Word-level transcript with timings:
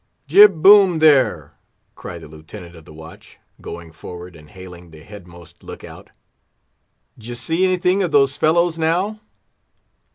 "Jib 0.25 0.63
boom, 0.63 0.97
there!" 0.97 1.59
cried 1.93 2.21
the 2.21 2.27
Lieutenant 2.27 2.75
of 2.75 2.85
the 2.85 2.91
Watch, 2.91 3.37
going 3.61 3.91
forward 3.91 4.35
and 4.35 4.49
hailing 4.49 4.89
the 4.89 5.03
headmost 5.03 5.61
look 5.61 5.83
out. 5.83 6.09
"D'ye 7.19 7.35
see 7.35 7.63
anything 7.63 8.01
of 8.01 8.09
those 8.11 8.35
fellows 8.35 8.79
now?" 8.79 9.19